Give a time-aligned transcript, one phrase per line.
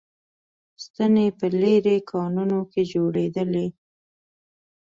[0.83, 3.67] ستنې په لېرې کانونو کې جوړېدلې